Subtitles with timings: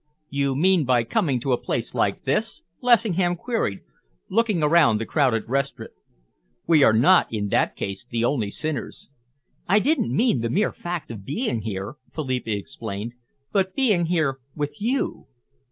[0.31, 3.81] "You mean by coming to a place like this?" Lessingham queried,
[4.31, 5.91] looking around the crowded restaurant.
[6.65, 9.07] "We are not, in that case, the only sinners."
[9.69, 13.13] "I didn't mean the mere fact of being here," Philippa explained,
[13.51, 15.27] "but being here with you."